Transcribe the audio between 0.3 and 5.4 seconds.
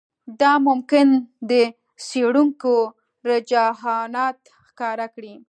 دا ممکن د څېړونکو رجحانات ښکاره کړي